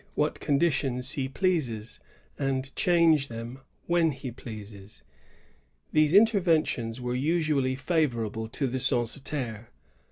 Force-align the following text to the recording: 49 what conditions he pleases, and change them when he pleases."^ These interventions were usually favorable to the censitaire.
49 0.15 0.15
what 0.15 0.39
conditions 0.39 1.11
he 1.11 1.29
pleases, 1.29 1.99
and 2.39 2.75
change 2.75 3.27
them 3.27 3.59
when 3.85 4.09
he 4.11 4.31
pleases."^ 4.31 5.03
These 5.91 6.15
interventions 6.15 6.99
were 6.99 7.13
usually 7.13 7.75
favorable 7.75 8.47
to 8.49 8.65
the 8.65 8.79
censitaire. 8.79 9.67